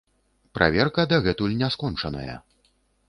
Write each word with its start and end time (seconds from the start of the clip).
Праверка 0.57 1.05
дагэтуль 1.11 1.53
не 1.61 1.69
скончаная. 1.77 2.35